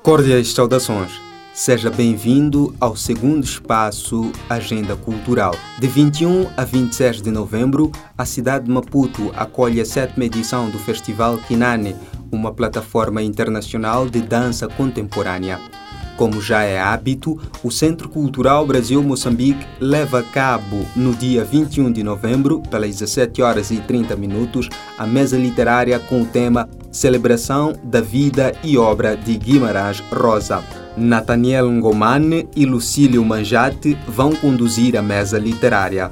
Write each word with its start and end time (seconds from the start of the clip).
Cordiais 0.00 0.52
saudações. 0.52 1.10
Seja 1.52 1.90
bem-vindo 1.90 2.72
ao 2.80 2.94
segundo 2.94 3.42
espaço 3.42 4.30
Agenda 4.48 4.94
Cultural. 4.94 5.56
De 5.80 5.88
21 5.88 6.48
a 6.56 6.64
26 6.64 7.20
de 7.20 7.32
novembro, 7.32 7.90
a 8.16 8.24
cidade 8.24 8.66
de 8.66 8.70
Maputo 8.70 9.32
acolhe 9.34 9.80
a 9.80 9.84
sétima 9.84 10.24
edição 10.24 10.70
do 10.70 10.78
Festival 10.78 11.36
Kinane, 11.38 11.96
uma 12.30 12.54
plataforma 12.54 13.20
internacional 13.20 14.08
de 14.08 14.20
dança 14.20 14.68
contemporânea. 14.68 15.58
Como 16.18 16.42
já 16.42 16.64
é 16.64 16.80
hábito, 16.80 17.38
o 17.62 17.70
Centro 17.70 18.08
Cultural 18.08 18.66
Brasil-Moçambique 18.66 19.64
leva 19.78 20.18
a 20.18 20.22
cabo, 20.24 20.84
no 20.96 21.14
dia 21.14 21.44
21 21.44 21.92
de 21.92 22.02
novembro, 22.02 22.60
pelas 22.60 22.96
17 22.96 23.40
horas 23.40 23.70
e 23.70 23.76
30 23.76 24.16
minutos, 24.16 24.68
a 24.98 25.06
mesa 25.06 25.38
literária 25.38 25.96
com 26.00 26.22
o 26.22 26.26
tema 26.26 26.68
Celebração 26.90 27.72
da 27.84 28.00
Vida 28.00 28.52
e 28.64 28.76
Obra 28.76 29.16
de 29.16 29.38
Guimarães 29.38 30.02
Rosa. 30.12 30.60
Nathaniel 30.96 31.70
Ngomane 31.70 32.48
e 32.56 32.66
Lucílio 32.66 33.24
Manjate 33.24 33.96
vão 34.08 34.34
conduzir 34.34 34.96
a 34.96 35.02
mesa 35.02 35.38
literária. 35.38 36.10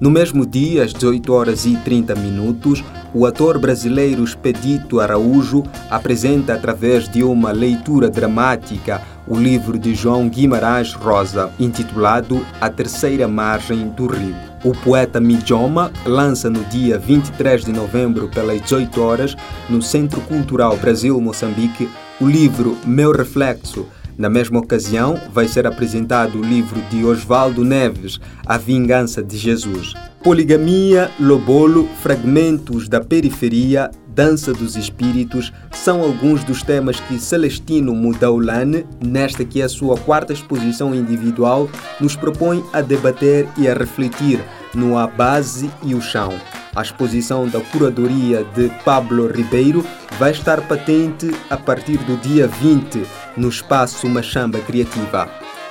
No 0.00 0.10
mesmo 0.10 0.46
dia, 0.46 0.82
às 0.82 0.94
18 0.94 1.30
horas 1.30 1.66
e 1.66 1.76
30 1.76 2.14
minutos, 2.14 2.82
o 3.12 3.26
ator 3.26 3.58
brasileiro 3.58 4.24
Expedito 4.24 4.98
Araújo 4.98 5.62
apresenta 5.90 6.54
através 6.54 7.06
de 7.06 7.22
uma 7.22 7.52
leitura 7.52 8.08
dramática 8.08 9.02
o 9.28 9.36
livro 9.36 9.78
de 9.78 9.94
João 9.94 10.26
Guimarães 10.26 10.94
Rosa, 10.94 11.50
intitulado 11.60 12.44
A 12.58 12.70
Terceira 12.70 13.28
Margem 13.28 13.90
do 13.90 14.06
Rio. 14.06 14.34
O 14.64 14.72
poeta 14.72 15.20
Mijoma 15.20 15.92
lança 16.06 16.48
no 16.48 16.64
dia 16.64 16.98
23 16.98 17.66
de 17.66 17.70
novembro, 17.70 18.26
pelas 18.28 18.62
18 18.62 19.02
horas, 19.02 19.36
no 19.68 19.82
Centro 19.82 20.22
Cultural 20.22 20.78
Brasil-Moçambique, 20.78 21.90
o 22.18 22.26
livro 22.26 22.74
Meu 22.86 23.12
Reflexo, 23.12 23.86
na 24.16 24.28
mesma 24.28 24.58
ocasião, 24.58 25.20
vai 25.32 25.48
ser 25.48 25.66
apresentado 25.66 26.38
o 26.38 26.44
livro 26.44 26.80
de 26.90 27.04
Oswaldo 27.04 27.64
Neves, 27.64 28.20
A 28.46 28.56
Vingança 28.58 29.22
de 29.22 29.36
Jesus. 29.36 29.94
Poligamia, 30.22 31.10
Lobolo, 31.18 31.88
Fragmentos 32.02 32.88
da 32.88 33.00
Periferia, 33.00 33.90
Dança 34.14 34.52
dos 34.52 34.76
Espíritos 34.76 35.52
são 35.72 36.02
alguns 36.02 36.44
dos 36.44 36.62
temas 36.62 37.00
que 37.00 37.18
Celestino 37.18 37.94
Mudaulane, 37.94 38.84
nesta 39.02 39.44
que 39.44 39.62
é 39.62 39.64
a 39.64 39.68
sua 39.68 39.96
quarta 39.96 40.32
exposição 40.32 40.94
individual, 40.94 41.70
nos 42.00 42.16
propõe 42.16 42.62
a 42.72 42.80
debater 42.80 43.48
e 43.56 43.68
a 43.68 43.72
refletir 43.72 44.40
no 44.74 44.98
A 44.98 45.06
Base 45.06 45.70
e 45.82 45.94
o 45.94 46.02
Chão. 46.02 46.34
A 46.74 46.82
exposição 46.82 47.48
da 47.48 47.60
curadoria 47.60 48.44
de 48.54 48.68
Pablo 48.84 49.26
Ribeiro 49.26 49.84
vai 50.20 50.32
estar 50.32 50.60
patente 50.68 51.34
a 51.48 51.56
partir 51.56 51.96
do 51.96 52.14
dia 52.18 52.46
20 52.46 53.06
no 53.38 53.48
espaço 53.48 54.06
Machamba 54.06 54.58
Criativa. 54.58 55.26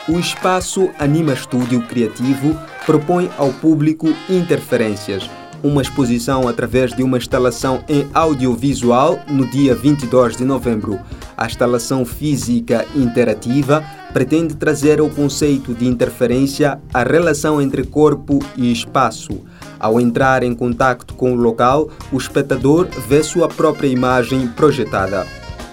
O 0.08 0.18
espaço 0.18 0.90
Anima 0.98 1.34
Estúdio 1.34 1.84
Criativo 1.84 2.60
propõe 2.84 3.30
ao 3.38 3.54
público 3.54 4.08
interferências, 4.28 5.30
uma 5.62 5.84
exposição 5.84 6.48
através 6.48 6.96
de 6.96 7.04
uma 7.04 7.20
instalação 7.20 7.84
em 7.88 8.10
audiovisual 8.12 9.20
no 9.28 9.46
dia 9.46 9.76
22 9.76 10.38
de 10.38 10.46
novembro. 10.46 11.00
A 11.38 11.46
instalação 11.46 12.04
física 12.04 12.88
interativa 12.96 13.84
pretende 14.12 14.56
trazer 14.56 15.00
o 15.00 15.12
conceito 15.12 15.76
de 15.76 15.86
interferência 15.86 16.82
a 16.92 17.04
relação 17.04 17.62
entre 17.62 17.84
corpo 17.84 18.40
e 18.58 18.72
espaço. 18.72 19.46
Ao 19.80 20.00
entrar 20.00 20.44
em 20.44 20.54
contato 20.54 21.14
com 21.14 21.32
o 21.32 21.36
local, 21.36 21.90
o 22.12 22.18
espectador 22.18 22.88
vê 23.08 23.24
sua 23.24 23.48
própria 23.48 23.88
imagem 23.88 24.48
projetada. 24.48 25.26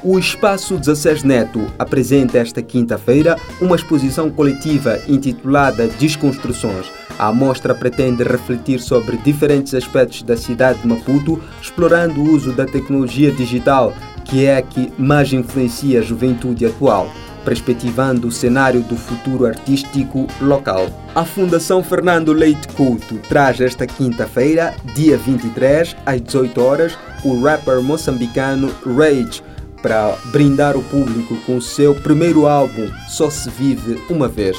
O 0.05 0.19
Espaço 0.19 0.77
16 0.79 1.25
Neto 1.25 1.67
apresenta 1.77 2.39
esta 2.39 2.63
quinta-feira 2.63 3.37
uma 3.61 3.75
exposição 3.75 4.31
coletiva 4.31 5.01
intitulada 5.09 5.89
Desconstruções. 5.89 6.87
A 7.19 7.29
amostra 7.29 7.75
pretende 7.75 8.23
refletir 8.23 8.79
sobre 8.79 9.17
diferentes 9.17 9.75
aspectos 9.75 10.23
da 10.23 10.37
cidade 10.37 10.81
de 10.81 10.87
Maputo, 10.87 11.43
explorando 11.61 12.21
o 12.21 12.31
uso 12.31 12.53
da 12.53 12.67
tecnologia 12.67 13.33
digital, 13.33 13.93
que 14.25 14.45
é 14.45 14.59
a 14.59 14.63
que 14.63 14.93
mais 14.97 15.33
influencia 15.33 15.99
a 15.99 16.03
juventude 16.03 16.65
atual 16.67 17.11
perspectivando 17.47 18.27
o 18.27 18.33
cenário 18.33 18.83
do 18.83 18.97
futuro 18.97 19.47
artístico 19.47 20.27
local. 20.41 20.91
A 21.15 21.25
Fundação 21.25 21.83
Fernando 21.83 22.33
Leite 22.33 22.67
Couto 22.75 23.15
traz 23.29 23.61
esta 23.61 23.87
quinta-feira, 23.87 24.75
dia 24.97 25.17
23, 25.17 25.97
às 26.05 26.21
18 26.21 26.61
horas, 26.61 26.99
o 27.25 27.41
rapper 27.41 27.81
moçambicano 27.81 28.75
Rage 28.85 29.43
para 29.81 30.17
brindar 30.27 30.77
o 30.77 30.83
público 30.83 31.37
com 31.47 31.59
o 31.59 31.63
seu 31.63 31.95
primeiro 31.95 32.49
álbum, 32.49 32.91
Só 33.09 33.31
Se 33.31 33.49
Vive 33.49 34.03
Uma 34.11 34.27
Vez. 34.27 34.57